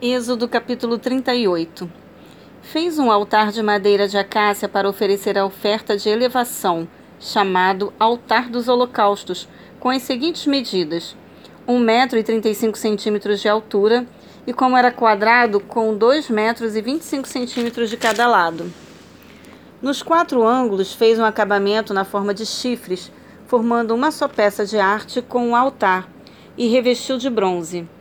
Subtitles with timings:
[0.00, 1.90] Êxodo capítulo 38
[2.62, 6.86] Fez um altar de madeira de acácia para oferecer a oferta de elevação,
[7.18, 9.48] chamado Altar dos Holocaustos,
[9.80, 11.16] com as seguintes medidas:
[11.66, 14.06] 1 metro e 35 centímetros de altura
[14.46, 18.72] e como era quadrado, com 2 metros e 25 centímetros de cada lado.
[19.82, 23.10] Nos quatro ângulos fez um acabamento na forma de chifres,
[23.48, 26.08] formando uma só peça de arte com um altar,
[26.56, 27.97] e revestiu de bronze.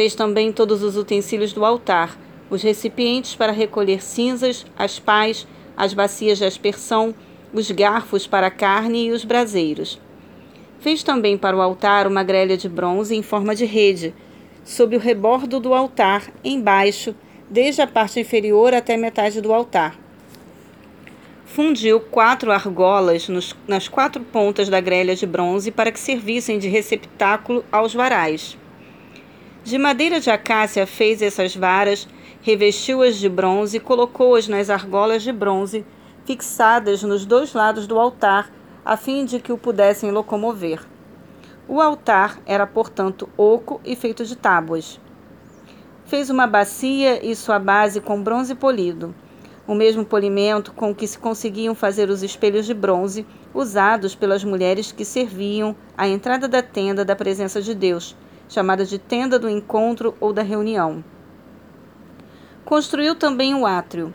[0.00, 5.92] Fez também todos os utensílios do altar, os recipientes para recolher cinzas, as pás, as
[5.92, 7.14] bacias de aspersão,
[7.52, 10.00] os garfos para a carne e os braseiros.
[10.78, 14.14] Fez também para o altar uma grelha de bronze em forma de rede,
[14.64, 17.14] sob o rebordo do altar, embaixo,
[17.50, 19.98] desde a parte inferior até metade do altar.
[21.44, 26.68] Fundiu quatro argolas nos, nas quatro pontas da grelha de bronze para que servissem de
[26.68, 28.56] receptáculo aos varais.
[29.70, 32.08] De madeira de acácia fez essas varas,
[32.42, 35.86] revestiu-as de bronze e colocou-as nas argolas de bronze,
[36.24, 38.50] fixadas nos dois lados do altar,
[38.84, 40.84] a fim de que o pudessem locomover.
[41.68, 45.00] O altar era, portanto, oco e feito de tábuas.
[46.04, 49.14] Fez uma bacia e sua base com bronze polido,
[49.68, 54.90] o mesmo polimento com que se conseguiam fazer os espelhos de bronze usados pelas mulheres
[54.90, 58.16] que serviam à entrada da tenda da presença de Deus
[58.50, 61.04] chamada de tenda do encontro ou da reunião.
[62.64, 64.12] Construiu também o átrio.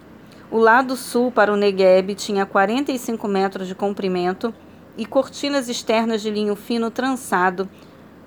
[0.52, 4.54] O lado sul para o Negueb tinha 45 metros de comprimento
[4.98, 7.68] e cortinas externas de linho fino trançado,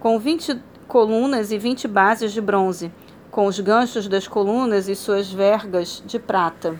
[0.00, 2.90] com 20 colunas e 20 bases de bronze,
[3.30, 6.74] com os ganchos das colunas e suas vergas de prata.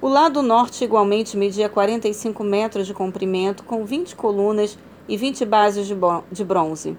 [0.00, 5.86] O lado norte igualmente media 45 metros de comprimento, com 20 colunas e 20 bases
[5.86, 6.96] de bronze.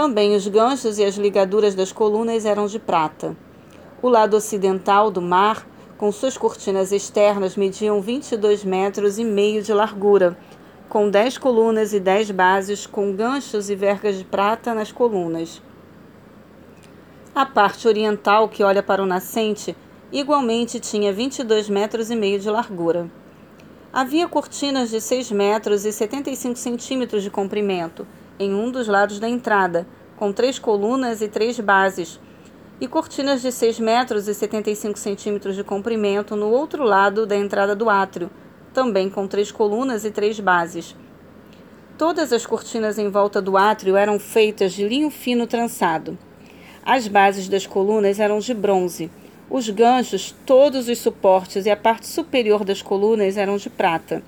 [0.00, 3.36] Também os ganchos e as ligaduras das colunas eram de prata.
[4.00, 9.72] O lado ocidental do mar, com suas cortinas externas, mediam 22 metros e meio de
[9.72, 10.38] largura,
[10.88, 15.60] com 10 colunas e 10 bases, com ganchos e vergas de prata nas colunas.
[17.34, 19.76] A parte oriental, que olha para o nascente,
[20.12, 23.10] igualmente tinha 22 metros e meio de largura.
[23.92, 28.06] Havia cortinas de 6 metros e 75 centímetros de comprimento,
[28.38, 29.86] em um dos lados da entrada,
[30.18, 32.18] com três colunas e três bases,
[32.80, 37.74] e cortinas de 6 metros e 75 centímetros de comprimento no outro lado da entrada
[37.74, 38.28] do átrio,
[38.74, 40.94] também com três colunas e três bases.
[41.96, 46.18] Todas as cortinas em volta do átrio eram feitas de linho fino trançado.
[46.84, 49.10] As bases das colunas eram de bronze.
[49.50, 54.22] Os ganchos, todos os suportes e a parte superior das colunas eram de prata.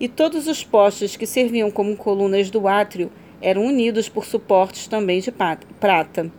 [0.00, 5.20] E todos os postes que serviam como colunas do átrio eram unidos por suportes também
[5.20, 6.30] de prata.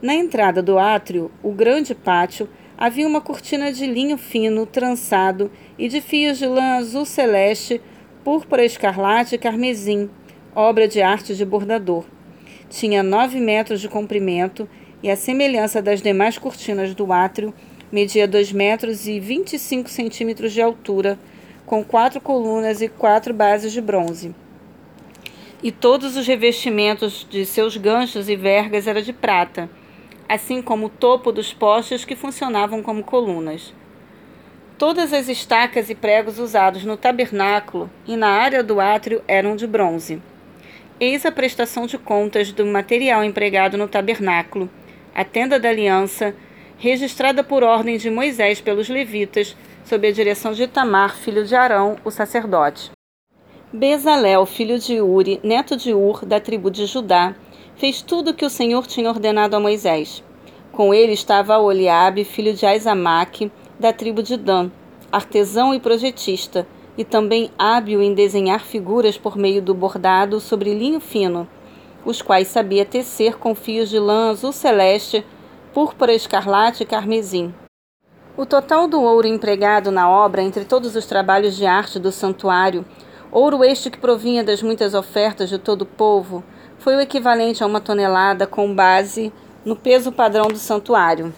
[0.00, 5.88] Na entrada do átrio, o grande pátio, havia uma cortina de linho fino, trançado e
[5.88, 7.80] de fios de lã azul celeste,
[8.22, 10.10] púrpura escarlate e carmesim,
[10.54, 12.04] obra de arte de bordador.
[12.68, 14.68] Tinha nove metros de comprimento
[15.02, 17.54] e, à semelhança das demais cortinas do átrio,
[17.92, 21.18] media dois metros e vinte e cinco centímetros de altura,
[21.64, 24.34] com quatro colunas e quatro bases de bronze
[25.64, 29.70] e todos os revestimentos de seus ganchos e vergas era de prata,
[30.28, 33.72] assim como o topo dos postes que funcionavam como colunas.
[34.76, 39.66] Todas as estacas e pregos usados no tabernáculo e na área do átrio eram de
[39.66, 40.20] bronze.
[41.00, 44.68] Eis a prestação de contas do material empregado no tabernáculo,
[45.14, 46.34] a tenda da aliança,
[46.76, 51.96] registrada por ordem de Moisés pelos levitas, sob a direção de Tamar, filho de Arão,
[52.04, 52.90] o sacerdote.
[53.76, 57.34] Bezalel, filho de Uri, neto de Ur, da tribo de Judá,
[57.74, 60.22] fez tudo o que o Senhor tinha ordenado a Moisés.
[60.70, 64.70] Com ele estava Oliabe, filho de Aizamaque, da tribo de Dan,
[65.10, 66.64] artesão e projetista,
[66.96, 71.48] e também hábil em desenhar figuras por meio do bordado sobre linho fino,
[72.04, 75.26] os quais sabia tecer com fios de lã azul celeste,
[75.72, 77.52] púrpura escarlate e carmesim.
[78.36, 82.84] O total do ouro empregado na obra entre todos os trabalhos de arte do santuário
[83.34, 86.44] Ouro este que provinha das muitas ofertas de todo o povo
[86.78, 89.32] foi o equivalente a uma tonelada com base
[89.64, 91.34] no peso padrão do santuário.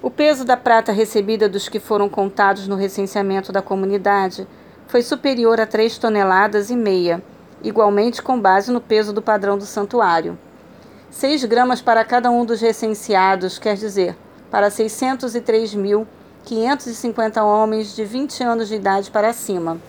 [0.00, 4.46] O peso da prata recebida dos que foram contados no recenseamento da comunidade
[4.86, 7.20] foi superior a três toneladas e meia,
[7.60, 10.38] igualmente com base no peso do padrão do santuário.
[11.10, 14.16] Seis gramas para cada um dos recenseados, quer dizer,
[14.48, 19.80] para 603.550 homens de 20 anos de idade para cima.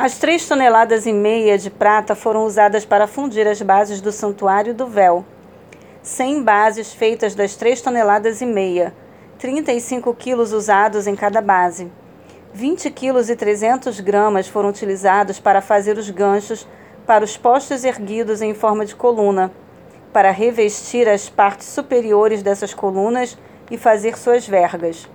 [0.00, 4.72] As três toneladas e meia de prata foram usadas para fundir as bases do santuário
[4.72, 5.24] do véu.
[6.04, 8.94] 100 bases feitas das 3 toneladas e meia,
[9.40, 11.90] 35 quilos usados em cada base.
[12.54, 16.64] 20 quilos e 300 gramas foram utilizados para fazer os ganchos
[17.04, 19.50] para os postes erguidos em forma de coluna,
[20.12, 23.36] para revestir as partes superiores dessas colunas
[23.68, 25.08] e fazer suas vergas.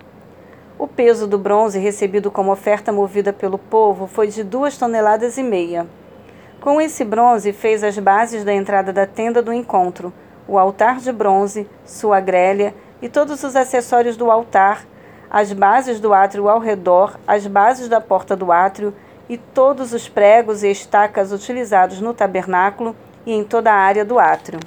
[0.84, 5.42] O peso do bronze recebido como oferta movida pelo povo foi de duas toneladas e
[5.42, 5.88] meia.
[6.60, 10.12] Com esse bronze fez as bases da entrada da tenda do encontro,
[10.46, 14.86] o altar de bronze, sua grelha e todos os acessórios do altar,
[15.32, 18.94] as bases do átrio ao redor, as bases da porta do átrio
[19.30, 22.94] e todos os pregos e estacas utilizados no tabernáculo
[23.26, 24.60] e em toda a área do átrio.